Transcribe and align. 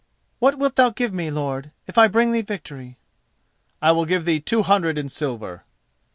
"What 0.39 0.57
wilt 0.57 0.77
thou 0.77 0.89
give 0.89 1.13
me, 1.13 1.29
lord, 1.29 1.69
if 1.85 1.95
I 1.95 2.07
bring 2.07 2.31
thee 2.31 2.41
victory?" 2.41 2.97
"I 3.83 3.91
will 3.91 4.05
give 4.05 4.25
thee 4.25 4.39
two 4.39 4.63
hundred 4.63 4.97
in 4.97 5.09
silver." 5.09 5.63